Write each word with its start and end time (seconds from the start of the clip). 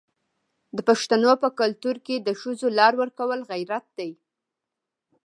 د 0.75 0.77
پښتنو 0.89 1.31
په 1.43 1.49
کلتور 1.59 1.95
کې 2.05 2.15
د 2.19 2.29
ښځو 2.41 2.67
لار 2.79 2.93
ورکول 3.01 3.39
غیرت 3.51 3.85
دی. 3.97 4.11